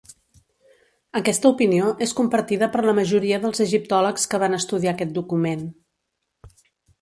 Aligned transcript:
Aquesta 1.19 1.47
opinió 1.49 1.91
és 2.05 2.13
compartida 2.19 2.69
per 2.77 2.81
la 2.87 2.95
majoria 3.01 3.39
dels 3.43 3.61
egiptòlegs 3.67 4.27
que 4.33 4.41
van 4.45 4.59
estudiar 4.59 4.95
aquest 4.95 5.13
document. 5.19 5.63